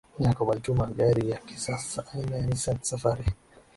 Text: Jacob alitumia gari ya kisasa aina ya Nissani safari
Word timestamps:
Jacob 0.19 0.51
alitumia 0.51 0.85
gari 0.85 1.29
ya 1.29 1.37
kisasa 1.37 2.03
aina 2.13 2.35
ya 2.37 2.41
Nissani 2.47 2.79
safari 2.81 3.25